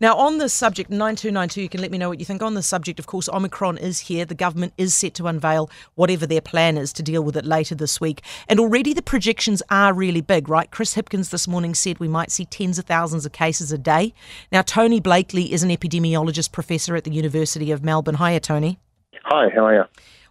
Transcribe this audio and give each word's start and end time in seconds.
Now, 0.00 0.16
on 0.16 0.38
this 0.38 0.52
subject, 0.52 0.90
9292, 0.90 1.62
you 1.62 1.68
can 1.68 1.80
let 1.80 1.90
me 1.90 1.98
know 1.98 2.08
what 2.08 2.18
you 2.18 2.24
think. 2.24 2.42
On 2.42 2.54
the 2.54 2.62
subject, 2.62 2.98
of 2.98 3.06
course, 3.06 3.28
Omicron 3.28 3.78
is 3.78 4.00
here. 4.00 4.24
The 4.24 4.34
government 4.34 4.74
is 4.76 4.94
set 4.94 5.14
to 5.14 5.26
unveil 5.26 5.70
whatever 5.94 6.26
their 6.26 6.40
plan 6.40 6.76
is 6.76 6.92
to 6.94 7.02
deal 7.02 7.22
with 7.22 7.36
it 7.36 7.44
later 7.44 7.74
this 7.74 8.00
week. 8.00 8.22
And 8.48 8.60
already 8.60 8.92
the 8.92 9.02
projections 9.02 9.62
are 9.70 9.94
really 9.94 10.20
big, 10.20 10.48
right? 10.48 10.70
Chris 10.70 10.94
Hipkins 10.94 11.30
this 11.30 11.48
morning 11.48 11.74
said 11.74 11.98
we 11.98 12.08
might 12.08 12.30
see 12.30 12.44
tens 12.44 12.78
of 12.78 12.84
thousands 12.84 13.24
of 13.24 13.32
cases 13.32 13.72
a 13.72 13.78
day. 13.78 14.12
Now, 14.52 14.62
Tony 14.62 15.00
Blakely 15.00 15.52
is 15.52 15.62
an 15.62 15.70
epidemiologist 15.70 16.52
professor 16.52 16.96
at 16.96 17.04
the 17.04 17.12
University 17.12 17.70
of 17.70 17.82
Melbourne. 17.82 18.16
Hiya, 18.16 18.40
Tony. 18.40 18.78
Hi, 19.24 19.48
how 19.54 19.64
are 19.66 19.74
you? 19.74 19.84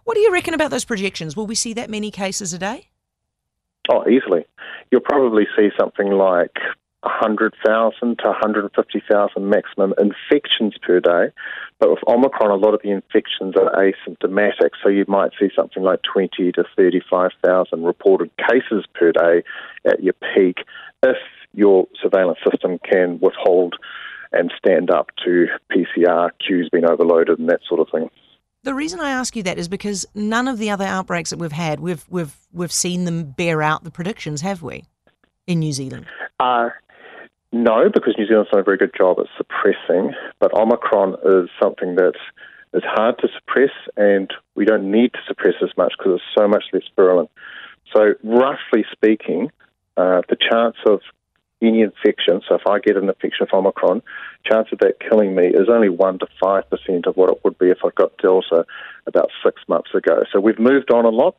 What 0.04 0.14
do 0.14 0.20
you 0.20 0.32
reckon 0.32 0.54
about 0.54 0.70
those 0.70 0.84
projections? 0.84 1.36
Will 1.36 1.46
we 1.46 1.56
see 1.56 1.72
that 1.74 1.90
many 1.90 2.10
cases 2.10 2.52
a 2.52 2.58
day? 2.58 2.88
Oh, 3.90 4.08
easily. 4.08 4.44
You'll 4.90 5.00
probably 5.00 5.46
see 5.56 5.70
something 5.78 6.10
like 6.10 6.56
100,000 7.06 8.18
to 8.18 8.26
150,000 8.26 9.48
maximum 9.48 9.94
infections 9.98 10.74
per 10.82 11.00
day. 11.00 11.32
But 11.78 11.90
with 11.90 11.98
Omicron, 12.08 12.50
a 12.50 12.54
lot 12.54 12.74
of 12.74 12.80
the 12.82 12.90
infections 12.90 13.54
are 13.56 13.70
asymptomatic, 13.72 14.70
so 14.82 14.88
you 14.88 15.04
might 15.08 15.30
see 15.38 15.48
something 15.54 15.82
like 15.82 16.00
20 16.12 16.52
to 16.52 16.64
35,000 16.76 17.84
reported 17.84 18.30
cases 18.36 18.84
per 18.94 19.12
day 19.12 19.42
at 19.84 20.02
your 20.02 20.14
peak 20.34 20.58
if 21.02 21.16
your 21.52 21.86
surveillance 22.02 22.38
system 22.48 22.78
can 22.78 23.18
withhold 23.20 23.74
and 24.32 24.52
stand 24.58 24.90
up 24.90 25.10
to 25.24 25.46
PCR 25.70 26.30
queues 26.44 26.68
being 26.70 26.84
overloaded 26.84 27.38
and 27.38 27.48
that 27.48 27.60
sort 27.68 27.80
of 27.80 27.88
thing. 27.90 28.10
The 28.62 28.74
reason 28.74 28.98
I 28.98 29.10
ask 29.10 29.36
you 29.36 29.44
that 29.44 29.58
is 29.58 29.68
because 29.68 30.06
none 30.14 30.48
of 30.48 30.58
the 30.58 30.70
other 30.70 30.84
outbreaks 30.84 31.30
that 31.30 31.38
we've 31.38 31.52
had, 31.52 31.78
we've 31.78 32.04
we've 32.10 32.34
we've 32.52 32.72
seen 32.72 33.04
them 33.04 33.30
bear 33.30 33.62
out 33.62 33.84
the 33.84 33.92
predictions, 33.92 34.40
have 34.40 34.60
we, 34.60 34.84
in 35.46 35.60
New 35.60 35.72
Zealand? 35.72 36.06
Uh, 36.40 36.70
no, 37.62 37.88
because 37.92 38.14
New 38.18 38.26
Zealand's 38.26 38.50
done 38.50 38.60
a 38.60 38.64
very 38.64 38.76
good 38.76 38.94
job 38.96 39.18
at 39.18 39.26
suppressing, 39.36 40.14
but 40.40 40.52
Omicron 40.54 41.14
is 41.24 41.48
something 41.60 41.96
that 41.96 42.14
is 42.74 42.82
hard 42.84 43.18
to 43.18 43.28
suppress, 43.34 43.70
and 43.96 44.30
we 44.54 44.64
don't 44.64 44.90
need 44.90 45.12
to 45.14 45.20
suppress 45.26 45.54
as 45.62 45.70
much 45.76 45.94
because 45.96 46.14
it's 46.20 46.38
so 46.38 46.46
much 46.46 46.64
less 46.72 46.82
virulent. 46.94 47.30
So, 47.94 48.14
roughly 48.22 48.84
speaking, 48.92 49.50
uh, 49.96 50.22
the 50.28 50.36
chance 50.36 50.76
of 50.86 51.00
any 51.62 51.80
infection, 51.80 52.42
so 52.46 52.56
if 52.56 52.66
I 52.66 52.78
get 52.78 52.96
an 52.96 53.08
infection 53.08 53.46
of 53.46 53.48
Omicron, 53.52 54.02
chance 54.44 54.68
of 54.72 54.78
that 54.80 55.00
killing 55.00 55.34
me 55.34 55.46
is 55.46 55.68
only 55.70 55.88
1% 55.88 56.20
to 56.20 56.26
5% 56.42 57.06
of 57.06 57.16
what 57.16 57.30
it 57.30 57.40
would 57.44 57.58
be 57.58 57.70
if 57.70 57.78
I 57.84 57.88
got 57.96 58.16
Delta 58.18 58.66
about 59.06 59.30
six 59.44 59.62
months 59.68 59.94
ago. 59.94 60.24
So 60.32 60.40
we've 60.40 60.58
moved 60.58 60.92
on 60.92 61.06
a 61.06 61.10
lot. 61.10 61.36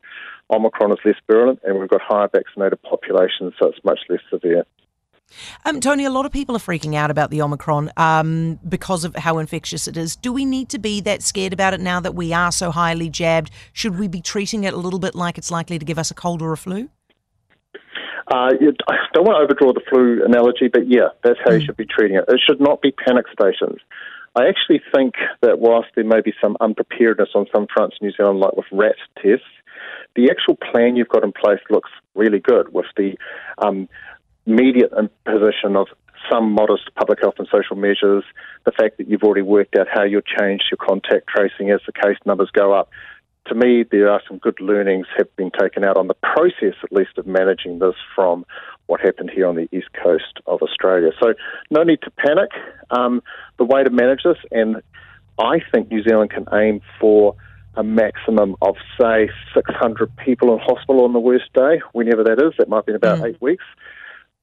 Omicron 0.50 0.92
is 0.92 0.98
less 1.04 1.14
virulent, 1.30 1.60
and 1.62 1.78
we've 1.78 1.88
got 1.88 2.00
higher 2.00 2.28
vaccinated 2.28 2.82
populations, 2.82 3.54
so 3.58 3.68
it's 3.68 3.84
much 3.84 4.00
less 4.08 4.20
severe. 4.30 4.64
Um, 5.64 5.80
Tony, 5.80 6.04
a 6.04 6.10
lot 6.10 6.26
of 6.26 6.32
people 6.32 6.56
are 6.56 6.60
freaking 6.60 6.94
out 6.94 7.10
about 7.10 7.30
the 7.30 7.42
Omicron 7.42 7.92
um, 7.96 8.58
because 8.68 9.04
of 9.04 9.14
how 9.16 9.38
infectious 9.38 9.86
it 9.86 9.96
is. 9.96 10.16
Do 10.16 10.32
we 10.32 10.44
need 10.44 10.68
to 10.70 10.78
be 10.78 11.00
that 11.02 11.22
scared 11.22 11.52
about 11.52 11.74
it 11.74 11.80
now 11.80 12.00
that 12.00 12.14
we 12.14 12.32
are 12.32 12.52
so 12.52 12.70
highly 12.70 13.08
jabbed? 13.08 13.50
Should 13.72 13.98
we 13.98 14.08
be 14.08 14.20
treating 14.20 14.64
it 14.64 14.74
a 14.74 14.78
little 14.78 14.98
bit 14.98 15.14
like 15.14 15.38
it's 15.38 15.50
likely 15.50 15.78
to 15.78 15.84
give 15.84 15.98
us 15.98 16.10
a 16.10 16.14
cold 16.14 16.42
or 16.42 16.52
a 16.52 16.56
flu? 16.56 16.88
Uh, 18.30 18.52
I 18.88 18.96
don't 19.14 19.24
want 19.26 19.38
to 19.38 19.44
overdraw 19.44 19.72
the 19.72 19.80
flu 19.88 20.22
analogy, 20.24 20.68
but 20.68 20.82
yeah, 20.86 21.08
that's 21.24 21.38
how 21.44 21.52
mm. 21.52 21.60
you 21.60 21.66
should 21.66 21.76
be 21.76 21.86
treating 21.86 22.16
it. 22.16 22.24
It 22.28 22.40
should 22.46 22.60
not 22.60 22.82
be 22.82 22.92
panic 22.92 23.24
stations. 23.32 23.80
I 24.36 24.46
actually 24.48 24.82
think 24.94 25.14
that 25.40 25.58
whilst 25.58 25.88
there 25.94 26.04
may 26.04 26.20
be 26.20 26.34
some 26.42 26.56
unpreparedness 26.60 27.30
on 27.34 27.46
some 27.54 27.66
fronts 27.72 27.96
in 28.00 28.06
New 28.06 28.12
Zealand, 28.14 28.38
like 28.38 28.54
with 28.54 28.66
rat 28.70 28.96
tests, 29.16 29.46
the 30.14 30.30
actual 30.30 30.56
plan 30.56 30.96
you've 30.96 31.08
got 31.08 31.24
in 31.24 31.32
place 31.32 31.60
looks 31.70 31.90
really 32.14 32.38
good 32.38 32.72
with 32.72 32.86
the 32.96 33.16
um, 33.58 33.88
immediate 34.48 34.90
imposition 34.98 35.76
of 35.76 35.88
some 36.30 36.52
modest 36.52 36.90
public 36.96 37.20
health 37.20 37.34
and 37.38 37.48
social 37.50 37.76
measures, 37.76 38.24
the 38.64 38.72
fact 38.72 38.98
that 38.98 39.08
you've 39.08 39.22
already 39.22 39.42
worked 39.42 39.76
out 39.76 39.86
how 39.92 40.02
you'll 40.04 40.20
change 40.20 40.62
your 40.70 40.78
contact 40.78 41.28
tracing 41.28 41.70
as 41.70 41.80
the 41.86 41.92
case 41.92 42.16
numbers 42.26 42.50
go 42.52 42.72
up. 42.72 42.90
To 43.48 43.54
me, 43.54 43.84
there 43.90 44.10
are 44.10 44.20
some 44.28 44.38
good 44.38 44.60
learnings 44.60 45.06
have 45.16 45.34
been 45.36 45.50
taken 45.58 45.84
out 45.84 45.96
on 45.96 46.06
the 46.06 46.14
process, 46.14 46.74
at 46.82 46.92
least, 46.92 47.16
of 47.16 47.26
managing 47.26 47.78
this 47.78 47.94
from 48.14 48.44
what 48.86 49.00
happened 49.00 49.30
here 49.34 49.46
on 49.46 49.54
the 49.54 49.68
east 49.72 49.88
coast 50.02 50.40
of 50.46 50.60
Australia. 50.60 51.10
So, 51.20 51.34
no 51.70 51.82
need 51.82 52.00
to 52.02 52.10
panic. 52.10 52.50
Um, 52.90 53.22
the 53.58 53.64
way 53.64 53.84
to 53.84 53.90
manage 53.90 54.22
this, 54.24 54.36
and 54.50 54.82
I 55.38 55.60
think 55.72 55.90
New 55.90 56.02
Zealand 56.02 56.30
can 56.30 56.46
aim 56.52 56.80
for 57.00 57.36
a 57.74 57.82
maximum 57.82 58.56
of, 58.60 58.74
say, 59.00 59.30
600 59.54 60.14
people 60.16 60.52
in 60.52 60.58
hospital 60.58 61.04
on 61.04 61.12
the 61.12 61.20
worst 61.20 61.50
day, 61.54 61.80
whenever 61.92 62.24
that 62.24 62.38
is. 62.38 62.52
That 62.58 62.68
might 62.68 62.84
be 62.84 62.92
in 62.92 62.96
about 62.96 63.20
mm. 63.20 63.30
eight 63.30 63.40
weeks. 63.40 63.64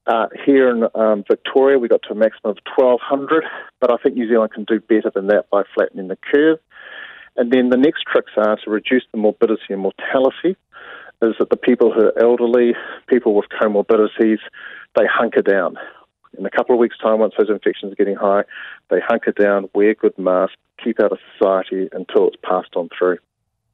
Uh, 0.06 0.28
here 0.44 0.70
in 0.70 0.84
um, 0.94 1.24
Victoria, 1.26 1.78
we 1.78 1.88
got 1.88 2.02
to 2.02 2.12
a 2.12 2.14
maximum 2.14 2.52
of 2.52 2.58
1,200, 2.76 3.44
but 3.80 3.92
I 3.92 3.96
think 3.96 4.14
New 4.14 4.28
Zealand 4.28 4.52
can 4.52 4.64
do 4.64 4.78
better 4.78 5.10
than 5.12 5.26
that 5.28 5.50
by 5.50 5.64
flattening 5.74 6.08
the 6.08 6.16
curve. 6.16 6.58
And 7.36 7.52
then 7.52 7.70
the 7.70 7.76
next 7.76 8.04
tricks 8.10 8.32
are 8.36 8.56
to 8.56 8.70
reduce 8.70 9.02
the 9.12 9.18
morbidity 9.18 9.70
and 9.70 9.82
mortality. 9.82 10.56
Is 11.22 11.34
that 11.38 11.50
the 11.50 11.56
people 11.56 11.92
who 11.92 12.06
are 12.06 12.22
elderly, 12.22 12.74
people 13.08 13.34
with 13.34 13.46
comorbidities, 13.48 14.38
they 14.94 15.06
hunker 15.06 15.42
down. 15.42 15.76
In 16.38 16.46
a 16.46 16.50
couple 16.50 16.74
of 16.74 16.78
weeks' 16.78 16.98
time, 16.98 17.18
once 17.18 17.34
those 17.36 17.50
infections 17.50 17.92
are 17.92 17.96
getting 17.96 18.16
high, 18.16 18.44
they 18.90 19.00
hunker 19.00 19.32
down, 19.32 19.68
wear 19.74 19.94
good 19.94 20.16
masks, 20.18 20.56
keep 20.82 21.00
out 21.00 21.12
of 21.12 21.18
society 21.32 21.88
until 21.92 22.28
it's 22.28 22.36
passed 22.44 22.76
on 22.76 22.90
through. 22.96 23.18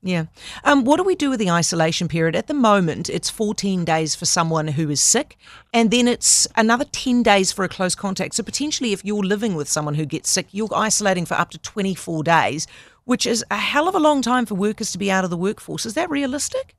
Yeah. 0.05 0.25
Um, 0.65 0.85
what 0.85 0.97
do 0.97 1.05
we 1.05 1.15
do 1.15 1.31
with 1.31 1.39
the 1.39 1.51
isolation 1.51 2.09
period? 2.09 2.35
At 2.35 2.49
the 2.49 2.55
moment, 2.55 3.09
it's 3.09 3.31
14 3.31 3.85
days 3.85 4.17
for 4.17 4.25
someone 4.25 4.69
who 4.69 4.91
is 4.91 5.01
sick, 5.01 5.39
and 5.73 5.93
then 5.93 6.09
it's 6.09 6.49
another 6.57 6.85
10 6.85 7.23
days 7.23 7.53
for 7.53 7.65
a 7.65 7.69
close 7.69 7.95
contact. 7.95 8.35
So, 8.35 8.43
potentially, 8.43 8.93
if 8.93 9.05
you're 9.05 9.23
living 9.23 9.55
with 9.55 9.69
someone 9.69 9.95
who 9.95 10.05
gets 10.05 10.29
sick, 10.29 10.49
you're 10.51 10.69
isolating 10.75 11.25
for 11.25 11.35
up 11.35 11.51
to 11.51 11.59
24 11.59 12.25
days, 12.25 12.67
which 13.05 13.27
is 13.27 13.45
a 13.49 13.57
hell 13.57 13.87
of 13.87 13.95
a 13.95 14.01
long 14.01 14.23
time 14.23 14.45
for 14.45 14.57
workers 14.57 14.91
to 14.91 14.99
be 14.99 15.09
out 15.09 15.23
of 15.23 15.31
the 15.31 15.37
workforce. 15.37 15.87
Is 15.87 15.95
that 15.95 16.11
realistic? 16.11 16.75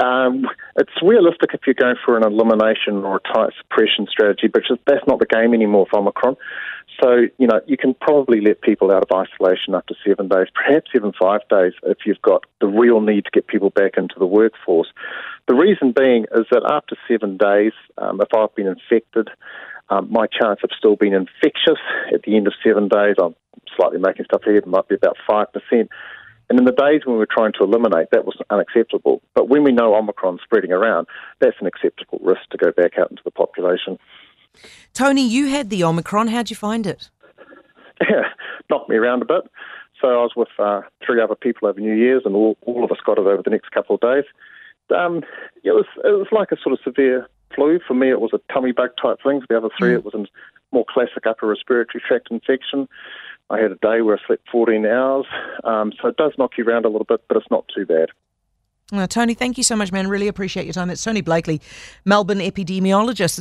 Um, 0.00 0.46
it's 0.76 0.90
realistic 1.02 1.50
if 1.52 1.60
you're 1.66 1.74
going 1.74 1.96
for 2.04 2.16
an 2.16 2.24
elimination 2.24 3.04
or 3.04 3.16
a 3.16 3.34
tight 3.34 3.52
suppression 3.60 4.06
strategy, 4.10 4.48
but 4.48 4.62
that's 4.86 5.06
not 5.06 5.20
the 5.20 5.26
game 5.26 5.54
anymore 5.54 5.86
for 5.90 6.00
Omicron. 6.00 6.36
So, 7.02 7.26
you 7.38 7.46
know, 7.46 7.60
you 7.66 7.76
can 7.76 7.94
probably 7.94 8.40
let 8.40 8.60
people 8.62 8.90
out 8.90 9.02
of 9.02 9.10
isolation 9.16 9.74
up 9.74 9.86
to 9.86 9.94
seven 10.06 10.28
days, 10.28 10.46
perhaps 10.54 10.90
even 10.94 11.12
five 11.12 11.40
days, 11.48 11.72
if 11.84 11.98
you've 12.04 12.22
got 12.22 12.44
the 12.60 12.66
real 12.66 13.00
need 13.00 13.24
to 13.24 13.30
get 13.30 13.46
people 13.46 13.70
back 13.70 13.92
into 13.96 14.14
the 14.18 14.26
workforce. 14.26 14.88
The 15.48 15.54
reason 15.54 15.92
being 15.92 16.26
is 16.34 16.46
that 16.50 16.62
after 16.68 16.96
seven 17.08 17.36
days, 17.36 17.72
um, 17.98 18.20
if 18.20 18.28
I've 18.34 18.54
been 18.54 18.66
infected, 18.66 19.28
um, 19.88 20.08
my 20.10 20.26
chance 20.26 20.60
of 20.62 20.70
still 20.76 20.96
being 20.96 21.14
infectious 21.14 21.80
at 22.14 22.22
the 22.22 22.36
end 22.36 22.46
of 22.46 22.54
seven 22.64 22.88
days, 22.88 23.16
I'm 23.20 23.34
slightly 23.76 23.98
making 23.98 24.26
stuff 24.26 24.42
here, 24.44 24.62
might 24.66 24.88
be 24.88 24.94
about 24.94 25.16
5%. 25.28 25.46
And 26.50 26.58
in 26.58 26.64
the 26.64 26.72
days 26.72 27.02
when 27.04 27.14
we 27.14 27.18
were 27.18 27.28
trying 27.30 27.52
to 27.54 27.64
eliminate, 27.64 28.08
that 28.10 28.24
was 28.24 28.36
unacceptable. 28.50 29.22
But 29.34 29.48
when 29.48 29.62
we 29.62 29.70
know 29.70 29.94
Omicron's 29.94 30.40
spreading 30.42 30.72
around, 30.72 31.06
that's 31.38 31.56
an 31.60 31.68
acceptable 31.68 32.18
risk 32.22 32.42
to 32.50 32.58
go 32.58 32.72
back 32.72 32.98
out 32.98 33.10
into 33.10 33.22
the 33.24 33.30
population. 33.30 33.98
Tony, 34.92 35.26
you 35.26 35.48
had 35.48 35.70
the 35.70 35.84
Omicron. 35.84 36.28
How'd 36.28 36.50
you 36.50 36.56
find 36.56 36.86
it? 36.86 37.10
Yeah, 38.00 38.28
knocked 38.70 38.88
me 38.88 38.96
around 38.96 39.22
a 39.22 39.26
bit. 39.26 39.42
So 40.00 40.08
I 40.08 40.22
was 40.22 40.32
with 40.34 40.48
uh, 40.58 40.82
three 41.04 41.20
other 41.20 41.34
people 41.34 41.68
over 41.68 41.78
New 41.78 41.94
Year's, 41.94 42.22
and 42.24 42.34
all, 42.34 42.56
all 42.62 42.84
of 42.84 42.90
us 42.90 42.98
got 43.04 43.18
it 43.18 43.26
over 43.26 43.42
the 43.42 43.50
next 43.50 43.70
couple 43.70 43.96
of 43.96 44.00
days. 44.00 44.24
Um, 44.96 45.22
it 45.62 45.72
was 45.72 45.86
it 46.04 46.16
was 46.16 46.26
like 46.32 46.50
a 46.52 46.56
sort 46.60 46.72
of 46.72 46.80
severe 46.82 47.28
flu. 47.54 47.78
For 47.86 47.94
me, 47.94 48.10
it 48.10 48.20
was 48.20 48.32
a 48.32 48.52
tummy 48.52 48.72
bug 48.72 48.90
type 49.00 49.18
thing. 49.22 49.40
For 49.40 49.46
the 49.48 49.58
other 49.58 49.68
three, 49.78 49.92
mm. 49.92 49.96
it 49.96 50.04
was 50.04 50.14
a 50.14 50.24
more 50.72 50.84
classic 50.88 51.26
upper 51.26 51.46
respiratory 51.46 52.02
tract 52.06 52.28
infection. 52.30 52.88
I 53.50 53.58
had 53.58 53.72
a 53.72 53.76
day 53.76 54.00
where 54.00 54.16
I 54.16 54.26
slept 54.26 54.48
14 54.50 54.86
hours. 54.86 55.26
Um, 55.64 55.92
so 56.00 56.08
it 56.08 56.16
does 56.16 56.32
knock 56.38 56.52
you 56.56 56.64
around 56.64 56.84
a 56.84 56.88
little 56.88 57.04
bit, 57.04 57.20
but 57.28 57.36
it's 57.36 57.50
not 57.50 57.66
too 57.74 57.84
bad. 57.84 58.10
Uh, 58.92 59.06
Tony, 59.06 59.34
thank 59.34 59.56
you 59.56 59.64
so 59.64 59.76
much, 59.76 59.92
man. 59.92 60.08
Really 60.08 60.26
appreciate 60.26 60.66
your 60.66 60.72
time. 60.72 60.90
It's 60.90 61.02
Tony 61.02 61.20
Blakely, 61.20 61.60
Melbourne 62.04 62.38
epidemiologist. 62.38 63.38